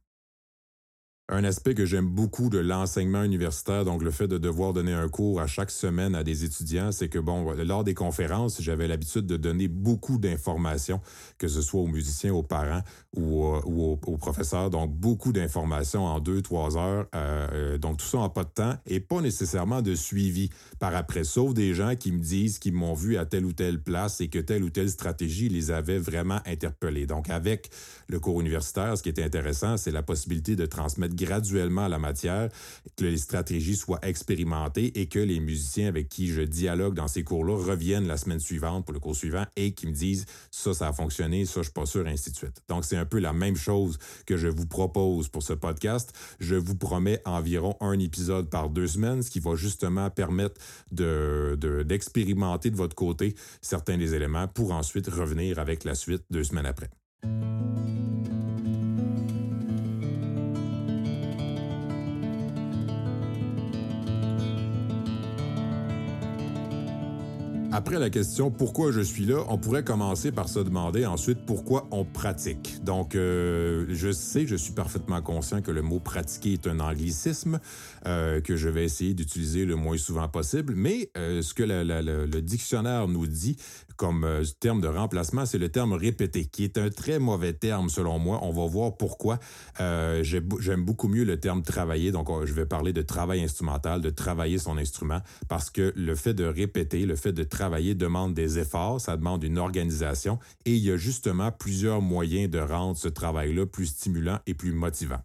Un 1.29 1.43
aspect 1.43 1.75
que 1.75 1.85
j'aime 1.85 2.07
beaucoup 2.07 2.51
de 2.51 2.59
l'enseignement 2.59 3.25
universitaire, 3.25 3.85
donc 3.85 4.05
le 4.05 4.13
fait 4.13 4.29
de 4.29 4.39
devoir 4.39 4.73
donner 4.73 4.93
un 4.93 5.09
cours 5.09 5.41
à 5.41 5.49
chaque 5.49 5.73
semaine 5.73 6.15
à 6.15 6.23
des 6.23 6.45
étudiants, 6.45 6.93
c'est 6.93 7.09
que 7.09 7.19
bon, 7.19 7.51
lors 7.65 7.83
des 7.83 7.95
conférences, 7.95 8.63
j'avais 8.63 8.87
l'habitude 8.87 9.27
de 9.27 9.37
donner 9.37 9.67
beaucoup 9.67 10.19
d'informations, 10.19 11.01
que 11.37 11.49
ce 11.49 11.63
soit 11.63 11.81
aux 11.81 11.89
musiciens, 11.89 12.33
aux 12.33 12.45
parents 12.45 12.83
ou, 13.17 13.45
euh, 13.45 13.61
aux, 13.63 14.17
professeurs, 14.19 14.71
donc 14.71 14.95
beaucoup 14.95 15.33
d'informations 15.33 16.05
en 16.05 16.21
deux, 16.21 16.43
trois 16.43 16.77
heures, 16.77 17.07
euh, 17.17 17.49
euh, 17.53 17.79
donc 17.79 17.97
tout 17.97 18.07
ça 18.07 18.19
en 18.19 18.29
pas 18.29 18.45
de 18.45 18.51
temps 18.51 18.75
et 18.87 19.01
pas 19.01 19.21
nécessairement 19.21 19.83
de 19.83 19.97
suivi 19.97 20.51
par 20.79 20.95
après, 20.95 21.25
sauf 21.25 21.55
des 21.55 21.75
gens 21.75 21.97
qui 21.97 22.13
me 22.13 22.21
disent 22.21 22.61
qu'ils 22.61 22.75
m'ont 22.75 22.95
vu 22.95 23.17
à 23.17 23.27
telle 23.27 23.47
ou 23.47 23.53
telle 23.53 23.83
place 23.83 24.21
et 24.21 24.29
que 24.29 24.39
telle 24.39 24.63
ou 24.63 24.71
telle 24.71 24.91
stratégie 24.91 25.49
les 25.49 25.73
avait 25.73 25.99
vraiment 25.99 26.39
interpellés. 26.47 27.07
Donc 27.07 27.31
avec 27.31 27.69
le 28.09 28.21
cours 28.21 28.41
universitaire, 28.41 28.97
ce 28.97 29.03
qui 29.03 29.09
était 29.09 29.25
intéressant, 29.25 29.77
c'est 29.77 29.91
la 29.91 30.05
possibilité 30.05 30.55
de 30.55 30.67
transmettre 30.67 31.16
graduellement 31.17 31.87
à 31.87 31.89
la 31.89 31.99
matière, 31.99 32.49
que 32.97 33.05
les 33.05 33.19
stratégies 33.19 33.77
soient 33.77 33.99
expérimentées 34.03 35.01
et 35.01 35.07
que 35.07 35.19
les 35.19 35.41
musiciens 35.41 35.89
avec 35.89 36.09
qui 36.09 36.29
je 36.29 36.43
dialogue 36.43 36.95
dans 36.95 37.09
ces 37.09 37.25
cours-là 37.25 37.57
reviennent 37.57 38.07
la 38.07 38.17
semaine 38.17 38.41
suivante 38.41 38.85
pour 38.85 38.95
le 38.95 39.01
cours 39.01 39.17
suivant 39.17 39.45
et 39.57 39.73
qui 39.73 39.87
me 39.87 39.93
disent 39.93 40.27
ça, 40.51 40.75
ça 40.75 40.89
a 40.89 40.93
fonctionné, 40.93 41.45
ça, 41.45 41.61
je 41.61 41.65
suis 41.65 41.73
pas 41.73 41.87
sûr, 41.87 42.07
ainsi 42.07 42.31
de 42.31 42.37
suite. 42.37 42.63
Donc, 42.69 42.85
c'est 42.85 42.97
un 42.97 43.07
peu 43.07 43.19
la 43.19 43.33
même 43.33 43.57
chose 43.57 43.99
que 44.27 44.37
je 44.37 44.49
vous 44.49 44.67
propose 44.67 45.29
pour 45.29 45.43
ce 45.43 45.53
podcast. 45.53 46.13
Je 46.39 46.55
vous 46.55 46.77
promets 46.77 47.21
environ 47.25 47.77
un 47.81 47.99
épisode 47.99 48.49
par 48.51 48.71
deux 48.71 48.87
semaines, 48.87 49.23
ce 49.23 49.31
qui 49.31 49.41
va 49.41 49.55
justement 49.55 50.11
permettre 50.11 50.61
de, 50.93 51.57
d'expérimenter 51.85 52.71
de, 52.71 52.77
votre 52.77 52.95
côté 52.95 53.35
certains 53.61 53.97
des 53.97 54.15
éléments 54.15 54.49
pour 54.49 54.73
ensuite 54.73 55.09
revenir 55.09 55.59
avec 55.59 55.85
la 55.85 55.95
suite 55.95 56.23
deux 56.31 56.45
semaines 56.45 56.67
après. 56.67 56.91
Après 67.77 67.99
la 67.99 68.09
question 68.09 68.51
pourquoi 68.51 68.91
je 68.91 69.03
suis 69.03 69.27
là, 69.27 69.45
on 69.51 69.59
pourrait 69.59 69.85
commencer 69.85 70.33
par 70.33 70.49
se 70.49 70.61
demander 70.61 71.05
ensuite 71.05 71.45
pourquoi 71.45 71.87
on 71.91 72.07
pratique. 72.07 72.83
Donc, 72.83 73.15
euh, 73.15 73.85
je 73.91 74.13
sais, 74.13 74.47
je 74.47 74.57
suis 74.57 74.73
parfaitement 74.73 75.21
conscient 75.21 75.61
que 75.61 75.71
le 75.71 75.83
mot 75.83 76.01
pratiquer 76.01 76.55
est 76.55 76.67
un 76.67 76.81
anglicisme 76.81 77.61
euh, 78.07 78.41
que 78.41 78.57
je 78.57 78.71
vais 78.71 78.85
essayer 78.85 79.13
d'utiliser 79.13 79.67
le 79.67 79.77
moins 79.77 79.99
souvent 79.99 80.27
possible, 80.27 80.73
mais 80.75 81.11
euh, 81.19 81.43
ce 81.43 81.53
que 81.53 81.65
le 81.65 82.41
dictionnaire 82.41 83.09
nous 83.09 83.27
dit 83.27 83.59
comme 83.97 84.25
euh, 84.25 84.45
terme 84.61 84.81
de 84.81 84.89
remplacement, 84.89 85.47
c'est 85.47 85.59
le 85.59 85.69
terme 85.69 85.93
répété, 85.93 86.47
qui 86.47 86.65
est 86.65 86.79
un 86.79 86.91
très 86.91 87.19
mauvais 87.19 87.53
terme 87.53 87.89
selon 87.89 88.19
moi. 88.19 88.41
On 88.43 88.51
va 88.51 88.67
voir 88.67 88.97
pourquoi. 88.97 89.39
Euh, 89.81 90.23
J'aime 90.23 90.85
beaucoup 90.85 91.09
mieux 91.09 91.25
le 91.25 91.39
terme 91.41 91.63
travailler. 91.63 92.13
Donc, 92.13 92.29
je 92.45 92.53
vais 92.53 92.67
parler 92.67 92.93
de 92.93 93.03
travail 93.03 93.43
instrumental, 93.43 94.01
de 94.01 94.11
travailler 94.11 94.59
son 94.59 94.79
instrument, 94.79 95.21
parce 95.49 95.71
que 95.71 95.93
le 95.97 96.15
fait 96.15 96.35
de 96.35 96.45
répéter, 96.45 97.07
le 97.07 97.17
fait 97.17 97.33
de 97.33 97.45
travailler 97.45 97.95
demande 97.95 98.35
des 98.35 98.59
efforts, 98.59 99.01
ça 99.01 99.17
demande 99.17 99.43
une 99.45 99.59
organisation, 99.59 100.39
et 100.65 100.75
il 100.75 100.85
y 100.85 100.91
a 100.91 100.97
justement 100.97 101.51
plusieurs 101.53 102.01
moyens 102.01 102.51
de 102.51 102.59
rendre 102.59 102.97
ce 102.97 103.09
travail-là 103.09 103.67
plus 103.67 103.87
stimulant 103.87 104.39
et 104.47 104.55
plus 104.55 104.73
motivant. 104.73 105.21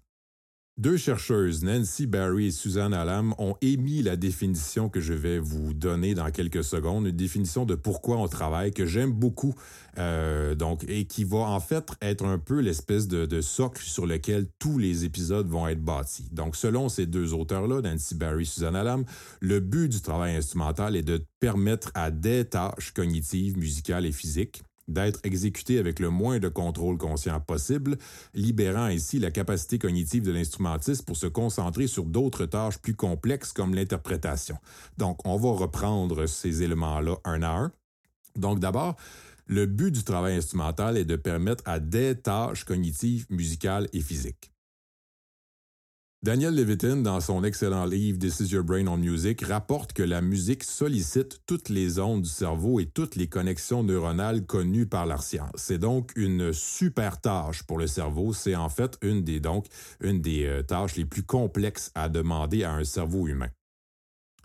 Deux 0.77 0.95
chercheuses, 0.95 1.63
Nancy 1.63 2.07
Barry 2.07 2.47
et 2.47 2.51
Suzanne 2.51 2.93
Alam, 2.93 3.35
ont 3.37 3.55
émis 3.61 4.01
la 4.01 4.15
définition 4.15 4.87
que 4.87 5.01
je 5.01 5.13
vais 5.13 5.37
vous 5.37 5.73
donner 5.73 6.15
dans 6.15 6.31
quelques 6.31 6.63
secondes, 6.63 7.05
une 7.05 7.15
définition 7.15 7.65
de 7.65 7.75
pourquoi 7.75 8.17
on 8.17 8.27
travaille 8.29 8.71
que 8.71 8.85
j'aime 8.85 9.11
beaucoup, 9.11 9.53
euh, 9.97 10.55
donc 10.55 10.85
et 10.87 11.05
qui 11.05 11.25
va 11.25 11.39
en 11.39 11.59
fait 11.59 11.91
être 12.01 12.25
un 12.25 12.39
peu 12.39 12.61
l'espèce 12.61 13.09
de, 13.09 13.41
socle 13.41 13.83
sur 13.83 14.07
lequel 14.07 14.47
tous 14.59 14.77
les 14.77 15.03
épisodes 15.03 15.47
vont 15.47 15.67
être 15.67 15.83
bâtis. 15.83 16.29
Donc, 16.31 16.55
selon 16.55 16.87
ces 16.87 17.05
deux 17.05 17.33
auteurs-là, 17.33 17.81
Nancy 17.81 18.15
Barry 18.15 18.43
et 18.43 18.45
Suzanne 18.45 18.75
Alam, 18.75 19.03
le 19.41 19.59
but 19.59 19.89
du 19.89 20.01
travail 20.01 20.37
instrumental 20.37 20.95
est 20.95 21.03
de 21.03 21.21
permettre 21.41 21.91
à 21.95 22.11
des 22.11 22.45
tâches 22.45 22.91
cognitives, 22.93 23.57
musicales 23.57 24.05
et 24.05 24.11
physiques 24.13 24.63
d'être 24.87 25.19
exécuté 25.23 25.79
avec 25.79 25.99
le 25.99 26.09
moins 26.09 26.39
de 26.39 26.47
contrôle 26.47 26.97
conscient 26.97 27.39
possible, 27.39 27.97
libérant 28.33 28.85
ainsi 28.85 29.19
la 29.19 29.31
capacité 29.31 29.79
cognitive 29.79 30.23
de 30.23 30.31
l'instrumentiste 30.31 31.05
pour 31.05 31.17
se 31.17 31.27
concentrer 31.27 31.87
sur 31.87 32.05
d'autres 32.05 32.45
tâches 32.45 32.77
plus 32.77 32.95
complexes 32.95 33.53
comme 33.53 33.73
l'interprétation. 33.73 34.57
Donc, 34.97 35.25
on 35.25 35.37
va 35.37 35.51
reprendre 35.51 36.25
ces 36.25 36.63
éléments-là 36.63 37.15
un 37.25 37.41
à 37.43 37.51
un. 37.51 37.71
Donc, 38.35 38.59
d'abord, 38.59 38.95
le 39.47 39.65
but 39.65 39.91
du 39.91 40.03
travail 40.03 40.35
instrumental 40.35 40.97
est 40.97 41.05
de 41.05 41.15
permettre 41.15 41.63
à 41.65 41.79
des 41.79 42.15
tâches 42.15 42.63
cognitives, 42.63 43.25
musicales 43.29 43.87
et 43.93 43.99
physiques. 43.99 44.51
Daniel 46.23 46.53
Levitin, 46.53 46.97
dans 46.97 47.19
son 47.19 47.43
excellent 47.43 47.85
livre 47.85 48.19
This 48.19 48.41
is 48.41 48.53
Your 48.53 48.63
Brain 48.63 48.85
on 48.85 48.97
Music, 48.97 49.43
rapporte 49.43 49.91
que 49.91 50.03
la 50.03 50.21
musique 50.21 50.63
sollicite 50.63 51.41
toutes 51.47 51.69
les 51.69 51.97
ondes 51.97 52.21
du 52.21 52.29
cerveau 52.29 52.79
et 52.79 52.85
toutes 52.85 53.15
les 53.15 53.27
connexions 53.27 53.81
neuronales 53.81 54.45
connues 54.45 54.85
par 54.85 55.07
la 55.07 55.17
science. 55.17 55.49
C'est 55.55 55.79
donc 55.79 56.11
une 56.15 56.53
super 56.53 57.19
tâche 57.19 57.63
pour 57.63 57.79
le 57.79 57.87
cerveau. 57.87 58.33
C'est 58.33 58.55
en 58.55 58.69
fait 58.69 58.99
une 59.01 59.23
des, 59.23 59.39
donc, 59.39 59.65
une 59.99 60.21
des 60.21 60.45
euh, 60.45 60.61
tâches 60.61 60.95
les 60.95 61.05
plus 61.05 61.23
complexes 61.23 61.89
à 61.95 62.07
demander 62.07 62.65
à 62.65 62.73
un 62.73 62.83
cerveau 62.83 63.27
humain. 63.27 63.49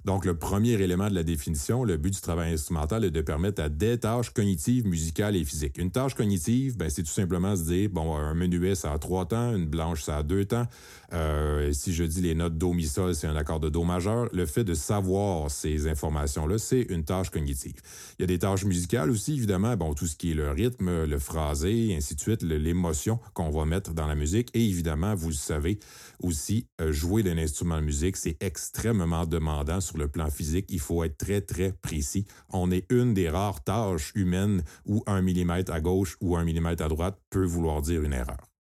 Donc, 0.07 0.25
le 0.25 0.39
premier 0.39 0.75
élément 0.75 1.11
de 1.11 1.17
la 1.17 1.25
définition, 1.25 1.83
le 1.83 1.97
but 1.97 2.15
du 2.15 2.21
travail 2.21 2.53
instrumental 2.53 3.05
est 3.05 3.11
de 3.11 3.21
permettre 3.23 3.61
à 3.61 3.69
des 3.69 3.99
tâches 3.99 4.31
cognitives, 4.31 4.87
musicales 4.87 5.35
et 5.35 5.45
physiques. 5.45 5.77
Une 5.79 5.91
tâche 5.91 6.15
cognitive, 6.15 6.77
ben, 6.77 6.89
c'est 6.89 7.03
tout 7.03 7.11
simplement 7.11 7.57
se 7.57 7.65
dire, 7.65 7.91
bon, 7.91 8.15
un 8.15 8.33
menuet, 8.35 8.77
ça 8.77 8.93
a 8.93 8.99
trois 9.01 9.27
temps, 9.27 9.57
une 9.57 9.67
blanche, 9.67 10.05
ça 10.05 10.19
a 10.19 10.23
deux 10.23 10.45
temps. 10.45 10.69
Euh, 11.13 11.73
si 11.73 11.93
je 11.93 12.05
dis 12.05 12.21
les 12.21 12.37
notes 12.37 12.57
do, 12.57 12.73
mi, 12.73 12.85
sol, 12.85 13.17
c'est 13.17 13.27
un 13.27 13.35
accord 13.35 13.59
de 13.59 13.69
do 13.69 13.83
majeur. 13.83 14.29
Le 14.33 14.47
fait 14.47 14.63
de 14.63 14.75
savoir 14.75 15.51
ces 15.51 15.89
informations-là, 15.89 16.59
c'est 16.59 16.83
une 16.83 17.03
tâche 17.03 17.31
cognitive. 17.31 17.75
Il 18.21 18.23
y 18.23 18.25
a 18.25 18.29
des 18.29 18.39
tâches 18.39 18.65
musicales 18.65 19.11
aussi, 19.11 19.35
évidemment, 19.35 19.77
bon, 19.77 19.93
tout 19.93 20.07
ce 20.07 20.15
qui 20.15 20.31
est 20.31 20.35
le 20.35 20.53
rythme, 20.53 21.03
le 21.05 21.19
phrasé, 21.19 21.97
ainsi 21.97 22.15
de 22.15 22.21
suite, 22.21 22.45
l'émotion 22.45 23.19
qu'on 23.35 23.51
va 23.51 23.65
mettre 23.65 23.93
dans 23.93 24.07
la 24.07 24.15
musique. 24.15 24.51
Et 24.55 24.65
évidemment, 24.65 25.17
vous 25.17 25.31
le 25.31 25.35
savez 25.35 25.81
aussi, 26.23 26.69
euh, 26.81 26.93
jouer 26.93 27.25
d'un 27.25 27.39
instrument 27.39 27.79
de 27.79 27.85
musique, 27.85 28.17
c'est 28.17 28.37
extrêmement 28.41 29.27
demandant 29.27 29.81
sur 29.81 29.96
le 29.99 30.09
plan 30.09 30.31
physique, 30.31 30.67
il 30.71 30.81
faut 30.81 31.05
être 31.05 31.19
très, 31.19 31.41
très 31.41 31.73
précis. 31.73 32.27
On 32.51 32.71
est 32.71 32.91
une 32.91 33.15
des 33.15 33.29
rares 33.29 33.63
tâches 33.63 34.13
humaines 34.15 34.63
où 34.85 35.03
un 35.07 35.23
millimètre 35.23 35.73
à 35.73 35.81
gauche 35.81 36.17
ou 36.21 36.37
un 36.37 36.45
millimètre 36.45 36.85
à 36.85 36.89
droite 36.89 37.19
peut 37.31 37.45
vouloir 37.45 37.83
dire 37.83 38.03
une 38.03 38.13
erreur. 38.13 38.56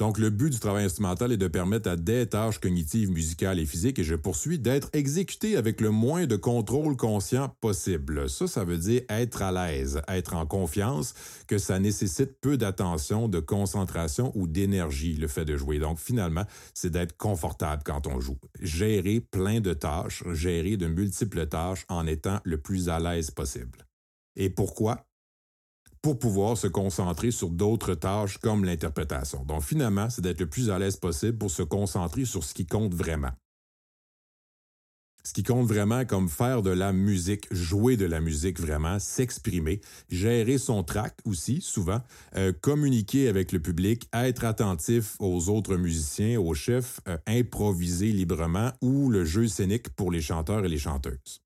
Donc, 0.00 0.16
le 0.16 0.30
but 0.30 0.48
du 0.48 0.58
travail 0.58 0.86
instrumental 0.86 1.30
est 1.30 1.36
de 1.36 1.46
permettre 1.46 1.90
à 1.90 1.94
des 1.94 2.26
tâches 2.26 2.58
cognitives, 2.58 3.10
musicales 3.10 3.58
et 3.58 3.66
physiques, 3.66 3.98
et 3.98 4.02
je 4.02 4.14
poursuis, 4.14 4.58
d'être 4.58 4.88
exécutées 4.94 5.58
avec 5.58 5.82
le 5.82 5.90
moins 5.90 6.26
de 6.26 6.36
contrôle 6.36 6.96
conscient 6.96 7.54
possible. 7.60 8.30
Ça, 8.30 8.46
ça 8.46 8.64
veut 8.64 8.78
dire 8.78 9.02
être 9.10 9.42
à 9.42 9.52
l'aise, 9.52 10.00
être 10.08 10.34
en 10.34 10.46
confiance, 10.46 11.12
que 11.46 11.58
ça 11.58 11.78
nécessite 11.78 12.40
peu 12.40 12.56
d'attention, 12.56 13.28
de 13.28 13.40
concentration 13.40 14.32
ou 14.34 14.46
d'énergie, 14.46 15.16
le 15.16 15.28
fait 15.28 15.44
de 15.44 15.58
jouer. 15.58 15.78
Donc, 15.78 15.98
finalement, 15.98 16.46
c'est 16.72 16.88
d'être 16.88 17.18
confortable 17.18 17.82
quand 17.84 18.06
on 18.06 18.20
joue. 18.20 18.38
Gérer 18.58 19.20
plein 19.20 19.60
de 19.60 19.74
tâches, 19.74 20.24
gérer 20.32 20.78
de 20.78 20.86
multiples 20.86 21.46
tâches 21.46 21.84
en 21.90 22.06
étant 22.06 22.40
le 22.44 22.56
plus 22.56 22.88
à 22.88 23.00
l'aise 23.00 23.30
possible. 23.30 23.86
Et 24.34 24.48
pourquoi? 24.48 25.09
Pour 26.02 26.18
pouvoir 26.18 26.56
se 26.56 26.66
concentrer 26.66 27.30
sur 27.30 27.50
d'autres 27.50 27.94
tâches 27.94 28.38
comme 28.38 28.64
l'interprétation. 28.64 29.44
Donc 29.44 29.62
finalement, 29.62 30.08
c'est 30.10 30.22
d'être 30.22 30.40
le 30.40 30.48
plus 30.48 30.70
à 30.70 30.78
l'aise 30.78 30.96
possible 30.96 31.38
pour 31.38 31.50
se 31.50 31.62
concentrer 31.62 32.24
sur 32.24 32.44
ce 32.44 32.54
qui 32.54 32.66
compte 32.66 32.94
vraiment. 32.94 33.32
Ce 35.22 35.34
qui 35.34 35.42
compte 35.42 35.66
vraiment 35.66 36.06
comme 36.06 36.30
faire 36.30 36.62
de 36.62 36.70
la 36.70 36.94
musique, 36.94 37.46
jouer 37.50 37.98
de 37.98 38.06
la 38.06 38.20
musique 38.20 38.58
vraiment, 38.58 38.98
s'exprimer, 38.98 39.82
gérer 40.08 40.56
son 40.56 40.82
track 40.82 41.14
aussi 41.26 41.60
souvent, 41.60 42.00
euh, 42.36 42.52
communiquer 42.58 43.28
avec 43.28 43.52
le 43.52 43.60
public, 43.60 44.08
être 44.14 44.44
attentif 44.44 45.16
aux 45.20 45.50
autres 45.50 45.76
musiciens, 45.76 46.40
aux 46.40 46.54
chefs, 46.54 47.00
euh, 47.06 47.18
improviser 47.26 48.12
librement 48.12 48.72
ou 48.80 49.10
le 49.10 49.26
jeu 49.26 49.46
scénique 49.46 49.90
pour 49.90 50.10
les 50.10 50.22
chanteurs 50.22 50.64
et 50.64 50.68
les 50.68 50.78
chanteuses. 50.78 51.42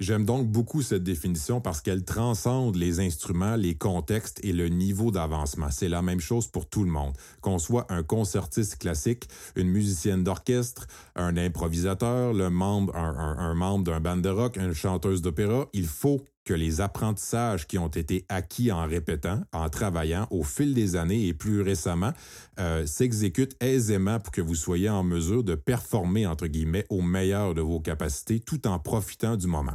J'aime 0.00 0.24
donc 0.24 0.48
beaucoup 0.48 0.82
cette 0.82 1.04
définition 1.04 1.60
parce 1.60 1.80
qu'elle 1.80 2.04
transcende 2.04 2.74
les 2.74 2.98
instruments, 2.98 3.54
les 3.54 3.76
contextes 3.76 4.40
et 4.42 4.52
le 4.52 4.68
niveau 4.68 5.12
d'avancement. 5.12 5.70
C'est 5.70 5.88
la 5.88 6.02
même 6.02 6.18
chose 6.18 6.48
pour 6.48 6.68
tout 6.68 6.82
le 6.82 6.90
monde. 6.90 7.12
Qu'on 7.40 7.60
soit 7.60 7.86
un 7.90 8.02
concertiste 8.02 8.76
classique, 8.76 9.28
une 9.54 9.68
musicienne 9.68 10.24
d'orchestre, 10.24 10.88
un 11.14 11.36
improvisateur, 11.36 12.32
le 12.32 12.50
membre, 12.50 12.96
un, 12.96 13.54
membre 13.54 13.84
d'un 13.84 14.00
band 14.00 14.16
de 14.16 14.28
rock, 14.28 14.56
une 14.56 14.72
chanteuse 14.72 15.22
d'opéra, 15.22 15.68
il 15.72 15.86
faut 15.86 16.24
que 16.44 16.54
les 16.54 16.80
apprentissages 16.80 17.68
qui 17.68 17.78
ont 17.78 17.88
été 17.88 18.26
acquis 18.28 18.72
en 18.72 18.86
répétant, 18.86 19.42
en 19.52 19.68
travaillant 19.68 20.26
au 20.30 20.42
fil 20.42 20.74
des 20.74 20.96
années 20.96 21.28
et 21.28 21.34
plus 21.34 21.62
récemment, 21.62 22.12
euh, 22.58 22.84
s'exécutent 22.84 23.56
aisément 23.60 24.18
pour 24.18 24.32
que 24.32 24.42
vous 24.42 24.56
soyez 24.56 24.90
en 24.90 25.04
mesure 25.04 25.44
de 25.44 25.54
performer, 25.54 26.26
entre 26.26 26.48
guillemets, 26.48 26.84
au 26.90 27.00
meilleur 27.00 27.54
de 27.54 27.60
vos 27.60 27.78
capacités 27.78 28.40
tout 28.40 28.66
en 28.66 28.80
profitant 28.80 29.36
du 29.36 29.46
moment. 29.46 29.74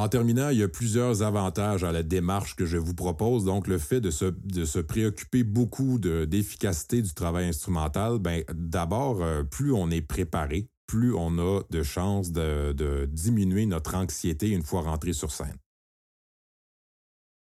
En 0.00 0.08
terminant, 0.08 0.48
il 0.48 0.56
y 0.56 0.62
a 0.62 0.68
plusieurs 0.68 1.20
avantages 1.20 1.84
à 1.84 1.92
la 1.92 2.02
démarche 2.02 2.56
que 2.56 2.64
je 2.64 2.78
vous 2.78 2.94
propose. 2.94 3.44
Donc, 3.44 3.66
le 3.66 3.76
fait 3.76 4.00
de 4.00 4.10
se, 4.10 4.78
préoccuper 4.78 5.44
beaucoup 5.44 5.98
d'efficacité 5.98 7.02
du 7.02 7.12
travail 7.12 7.48
instrumental, 7.48 8.18
ben, 8.18 8.42
d'abord, 8.54 9.22
euh, 9.22 9.42
plus 9.42 9.74
on 9.74 9.90
est 9.90 10.00
préparé, 10.00 10.70
plus 10.86 11.12
on 11.12 11.38
a 11.38 11.60
de 11.68 11.82
chances 11.82 12.32
de 12.32 13.06
diminuer 13.12 13.66
notre 13.66 13.94
anxiété 13.94 14.48
une 14.48 14.62
fois 14.62 14.80
rentré 14.80 15.12
sur 15.12 15.32
scène. 15.32 15.58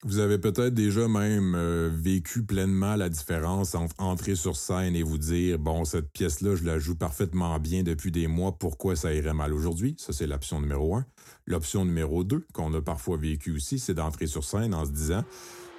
Vous 0.07 0.19
avez 0.19 0.37
peut-être 0.37 0.75
déjà 0.75 1.09
même 1.09 1.55
euh, 1.55 1.91
vécu 1.91 2.43
pleinement 2.43 2.95
la 2.95 3.09
différence 3.09 3.75
entre 3.75 3.95
entrer 3.97 4.35
sur 4.35 4.55
scène 4.55 4.95
et 4.95 5.03
vous 5.03 5.17
dire 5.17 5.59
bon 5.59 5.87
cette 5.87 6.11
pièce-là 6.13 6.57
je 6.57 6.65
la 6.65 6.79
joue 6.79 6.95
parfaitement 6.95 7.59
bien 7.59 7.83
depuis 7.83 8.11
des 8.11 8.27
mois, 8.27 8.53
pourquoi 8.53 8.97
ça 8.97 9.15
irait 9.15 9.33
mal 9.33 9.55
aujourd'hui? 9.55 9.97
Ça 9.99 10.13
c'est 10.13 10.27
l'option 10.27 10.61
numéro 10.61 10.95
un. 10.95 11.07
L'option 11.47 11.87
numéro 11.87 12.23
deux 12.23 12.47
qu'on 12.53 12.75
a 12.75 12.83
parfois 12.83 13.17
vécu 13.17 13.57
aussi, 13.57 13.79
c'est 13.79 13.95
d'entrer 13.95 14.27
sur 14.27 14.45
scène 14.45 14.75
en 14.75 14.85
se 14.85 14.91
disant 14.91 15.25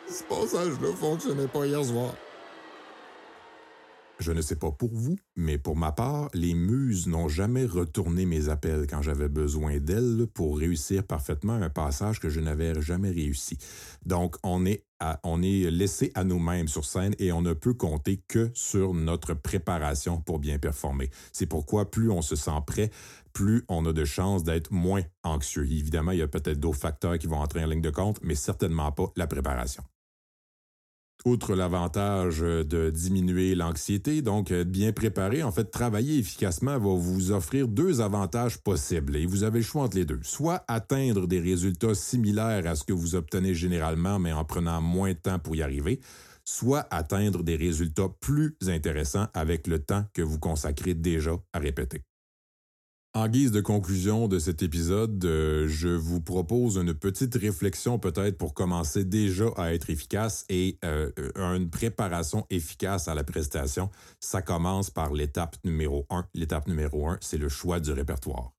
ce 0.08 0.24
passage-là 0.24 0.90
fonctionnait 0.96 1.48
pas 1.48 1.68
hier 1.68 1.86
soir. 1.86 2.16
Je 4.20 4.32
ne 4.32 4.42
sais 4.42 4.56
pas 4.56 4.72
pour 4.72 4.92
vous, 4.94 5.18
mais 5.36 5.58
pour 5.58 5.76
ma 5.76 5.92
part, 5.92 6.30
les 6.34 6.54
muses 6.54 7.08
n'ont 7.08 7.28
jamais 7.28 7.66
retourné 7.66 8.26
mes 8.26 8.50
appels 8.50 8.88
quand 8.90 9.02
j'avais 9.02 9.28
besoin 9.28 9.80
d'elles 9.80 10.28
pour 10.34 10.58
réussir 10.58 11.04
parfaitement 11.04 11.54
un 11.54 11.70
passage 11.70 12.20
que 12.20 12.30
je 12.30 12.40
n'avais 12.40 12.82
jamais 12.82 13.10
réussi. 13.10 13.58
Donc, 14.06 14.38
on 14.44 14.66
est, 14.66 14.86
on 15.24 15.44
est 15.44 15.70
laissé 15.70 16.12
à 16.16 16.24
nous-mêmes 16.24 16.68
sur 16.68 16.86
scène 16.86 17.16
et 17.20 17.32
on 17.32 17.42
ne 17.42 17.54
peut 17.54 17.74
compter 17.74 18.22
que 18.28 18.50
sur 18.54 18.94
notre 18.94 19.34
préparation 19.34 20.22
pour 20.22 20.40
bien 20.40 20.60
performer. 20.60 21.10
C'est 21.34 21.46
pourquoi 21.48 21.92
plus 21.92 22.10
on 22.10 22.22
se 22.22 22.36
sent 22.36 22.52
prêt, 22.66 22.92
plus 23.34 23.64
on 23.68 23.86
a 23.86 23.94
de 23.94 24.06
chances 24.06 24.44
d'être 24.44 24.72
moins 24.72 25.04
anxieux. 25.24 25.66
Évidemment, 25.66 26.12
il 26.12 26.20
y 26.20 26.24
a 26.24 26.28
peut-être 26.28 26.60
d'autres 26.60 26.80
facteurs 26.80 27.18
qui 27.18 27.28
vont 27.28 27.40
entrer 27.40 27.64
en 27.64 27.68
ligne 27.68 27.82
de 27.82 27.90
compte, 27.90 28.20
mais 28.24 28.36
certainement 28.36 28.92
pas 28.92 29.12
la 29.18 29.28
préparation. 29.28 29.84
Outre 31.26 31.56
l'avantage 31.56 32.42
de 32.42 32.92
diminuer 32.92 33.56
l'anxiété, 33.56 34.22
donc 34.22 34.52
être 34.52 34.70
bien 34.70 34.94
préparé, 34.94 35.42
en 35.42 35.52
fait, 35.52 35.72
travailler 35.72 36.20
efficacement 36.20 36.78
va 36.78 36.94
vous 36.94 37.32
offrir 37.32 37.68
deux 37.68 38.00
avantages 38.00 38.60
possibles 38.60 39.16
et 39.16 39.26
vous 39.26 39.42
avez 39.42 39.60
le 39.60 39.66
choix 39.66 39.86
entre 39.86 39.98
les 39.98 40.06
deux. 40.06 40.20
Soit 40.22 40.64
atteindre 40.68 41.26
des 41.26 41.40
résultats 41.40 41.96
similaires 41.96 42.68
à 42.68 42.76
ce 42.76 42.84
que 42.84 42.94
vous 42.94 43.16
obtenez 43.16 43.56
généralement, 43.56 44.20
mais 44.20 44.34
en 44.34 44.46
prenant 44.46 44.82
moins 44.82 45.14
de 45.14 45.18
temps 45.18 45.40
pour 45.40 45.56
y 45.56 45.64
arriver, 45.64 46.00
soit 46.44 46.86
atteindre 46.92 47.42
des 47.42 47.56
résultats 47.56 48.10
plus 48.20 48.56
intéressants 48.68 49.26
avec 49.34 49.66
le 49.66 49.80
temps 49.80 50.06
que 50.14 50.22
vous 50.22 50.38
consacrez 50.38 50.94
déjà 50.94 51.32
à 51.54 51.58
répéter. 51.58 52.04
En 53.16 53.30
guise 53.30 53.54
de 53.54 53.62
conclusion 53.62 54.28
de 54.28 54.40
cet 54.40 54.62
épisode, 54.62 55.24
euh, 55.24 55.70
je 55.70 55.88
vous 55.88 56.20
propose 56.20 56.76
une 56.76 56.94
petite 56.94 57.36
réflexion 57.36 57.98
peut-être 57.98 58.38
pour 58.38 58.54
commencer 58.54 59.06
déjà 59.06 59.46
à 59.56 59.74
être 59.74 59.90
efficace 59.90 60.44
et 60.50 60.78
euh, 60.84 61.10
une 61.38 61.70
préparation 61.70 62.46
efficace 62.50 63.08
à 63.08 63.16
la 63.16 63.24
prestation. 63.24 63.90
Ça 64.20 64.42
commence 64.42 64.90
par 64.90 65.14
l'étape 65.14 65.56
numéro 65.64 66.06
un. 66.10 66.26
L'étape 66.34 66.68
numéro 66.68 67.08
un, 67.08 67.18
c'est 67.22 67.38
le 67.38 67.48
choix 67.48 67.80
du 67.80 67.94
répertoire. 67.94 68.52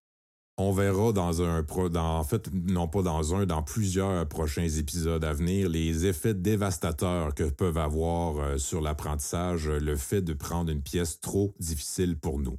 On 0.56 0.72
verra 0.72 1.12
dans 1.12 1.42
un 1.42 1.62
dans, 1.90 2.16
en 2.16 2.24
fait 2.24 2.48
non 2.50 2.88
pas 2.88 3.02
dans 3.02 3.34
un 3.34 3.44
dans 3.44 3.62
plusieurs 3.62 4.26
prochains 4.26 4.70
épisodes 4.70 5.22
à 5.22 5.34
venir 5.34 5.68
les 5.68 6.06
effets 6.06 6.32
dévastateurs 6.32 7.34
que 7.34 7.44
peuvent 7.44 7.76
avoir 7.76 8.38
euh, 8.38 8.56
sur 8.56 8.80
l'apprentissage 8.80 9.68
le 9.68 9.96
fait 9.96 10.22
de 10.22 10.32
prendre 10.32 10.72
une 10.72 10.80
pièce 10.80 11.20
trop 11.20 11.54
difficile 11.60 12.18
pour 12.18 12.38
nous 12.38 12.58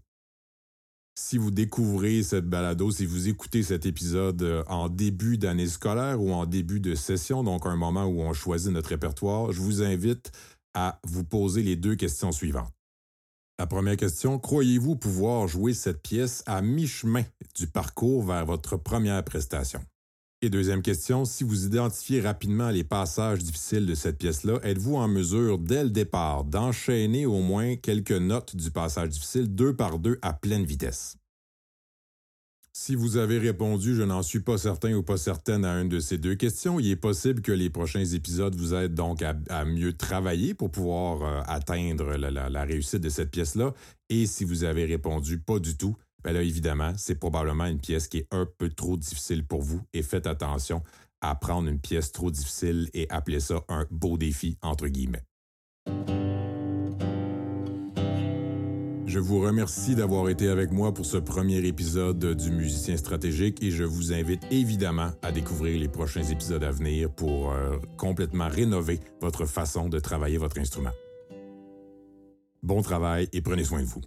si 1.20 1.40
vous 1.40 1.50
découvrez 1.50 2.22
cette 2.22 2.46
balado, 2.46 2.92
si 2.92 3.08
vous 3.08 3.28
écoutez 3.28 3.64
cet 3.64 3.88
épisode 3.88 4.44
euh, 4.44 4.64
en 4.68 4.88
début 4.88 5.40
d'année 5.40 5.66
scolaire 5.66 6.22
ou 6.22 6.32
en 6.32 6.46
début 6.46 6.80
de 6.80 6.94
session, 6.94 7.44
donc 7.44 7.66
un 7.66 7.76
moment 7.76 8.06
où 8.06 8.22
on 8.22 8.34
choisit 8.34 8.72
notre 8.72 8.90
répertoire, 8.90 9.52
je 9.52 9.60
vous 9.60 9.82
invite 9.82 10.32
à 10.76 11.00
vous 11.08 11.24
poser 11.24 11.64
les 11.64 11.76
deux 11.76 11.96
questions 11.96 12.32
suivantes. 12.32 12.72
La 13.58 13.66
première 13.66 13.98
question, 13.98 14.38
croyez-vous 14.38 14.96
pouvoir 14.96 15.48
jouer 15.48 15.74
cette 15.74 16.04
pièce 16.04 16.44
à 16.46 16.62
mi-chemin 16.62 17.24
du 17.56 17.66
parcours 17.66 18.24
vers 18.24 18.46
votre 18.46 18.78
première 18.78 19.24
prestation? 19.24 19.82
Et 20.44 20.51
deuxième 20.51 20.84
question, 20.84 21.25
si 21.25 21.44
vous 21.44 21.65
identifiez 21.65 22.22
rapidement 22.22 22.70
les 22.70 22.84
passages 22.84 23.39
difficiles 23.39 23.88
de 23.88 23.96
cette 23.96 24.20
pièce-là, 24.20 24.60
êtes-vous 24.62 24.96
en 24.96 25.08
mesure, 25.08 25.58
dès 25.58 25.84
le 25.84 25.89
départ, 25.89 26.44
d'enchaîner 26.44 27.25
au 27.25 27.41
moins 27.41 27.75
quelques 27.75 28.12
notes 28.12 28.56
du 28.56 28.70
passage 28.70 29.10
difficile 29.10 29.56
deux 29.56 29.75
par 29.75 29.98
deux 29.98 30.20
à 30.22 30.34
pleine 30.34 30.63
vitesse? 30.63 31.17
Si 32.72 32.94
vous 32.94 33.17
avez 33.17 33.39
répondu 33.39 33.96
je 33.96 34.03
n'en 34.03 34.22
suis 34.22 34.41
pas 34.41 34.60
certain 34.60 34.94
ou 34.94 35.01
pas 35.01 35.17
certaine 35.17 35.65
à 35.65 35.82
une 35.82 35.89
de 35.89 36.00
ces 36.00 36.20
deux 36.20 36.36
questions, 36.36 36.79
il 36.79 36.91
est 36.91 36.96
possible 36.96 37.41
que 37.41 37.51
les 37.51 37.72
prochains 37.72 38.06
épisodes 38.06 38.53
vous 38.53 38.75
aident 38.75 38.94
donc 38.94 39.24
à, 39.24 39.65
mieux 39.65 39.94
travailler 39.94 40.53
pour 40.53 40.70
pouvoir 40.70 41.24
euh, 41.24 41.41
atteindre 41.48 42.15
la 42.15 42.63
réussite 42.63 43.01
de 43.01 43.10
cette 43.10 43.32
pièce-là. 43.32 43.74
Et 44.10 44.27
si 44.27 44.46
vous 44.46 44.63
avez 44.63 44.86
répondu 44.86 45.39
pas 45.39 45.58
du 45.58 45.75
tout, 45.75 45.98
ben 46.28 46.34
là, 46.34 46.42
évidemment, 46.42 46.92
c'est 46.98 47.16
probablement 47.16 47.68
une 47.68 47.80
pièce 47.80 48.10
qui 48.10 48.18
est 48.18 48.28
un 48.32 48.46
peu 48.58 48.68
trop 48.68 48.98
difficile 48.98 49.46
pour 49.46 49.62
vous 49.62 49.80
et 49.94 50.04
faites 50.04 50.28
attention 50.28 50.84
à 51.22 51.36
prendre 51.36 51.70
une 51.70 51.80
pièce 51.80 52.12
trop 52.12 52.30
difficile 52.30 52.90
et 52.94 53.10
appeler 53.10 53.40
ça 53.40 53.62
un 53.70 53.86
beau 53.92 54.18
défi, 54.18 54.58
entre 54.62 54.90
guillemets. 54.90 55.24
Je 59.06 59.20
vous 59.20 59.40
remercie 59.40 59.96
d'avoir 59.96 60.28
été 60.28 60.50
avec 60.50 60.74
moi 60.74 60.94
pour 60.94 61.06
ce 61.06 61.16
premier 61.16 61.66
épisode 61.66 62.36
du 62.36 62.52
Musicien 62.52 62.98
stratégique 62.98 63.64
et 63.64 63.72
je 63.72 63.86
vous 63.86 64.12
invite 64.12 64.44
évidemment 64.52 65.12
à 65.22 65.32
découvrir 65.32 65.80
les 65.80 65.88
prochains 65.88 66.24
épisodes 66.24 66.66
à 66.66 66.72
venir 66.72 67.10
pour 67.10 67.54
euh, 67.54 67.78
complètement 67.96 68.50
rénover 68.50 69.00
votre 69.22 69.46
façon 69.46 69.88
de 69.88 69.98
travailler 69.98 70.38
votre 70.38 70.60
instrument. 70.60 70.92
Bon 72.64 72.82
travail 72.82 73.30
et 73.32 73.42
prenez 73.42 73.64
soin 73.64 73.80
de 73.80 73.86
vous. 73.86 74.02